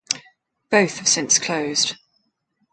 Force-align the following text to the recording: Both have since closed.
Both 0.71 0.97
have 0.97 1.07
since 1.07 1.37
closed. 1.37 1.95